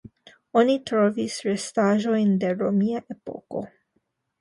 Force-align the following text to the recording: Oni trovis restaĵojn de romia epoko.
Oni 0.61 0.77
trovis 0.91 1.35
restaĵojn 1.49 2.35
de 2.45 2.53
romia 2.65 3.07
epoko. 3.19 3.67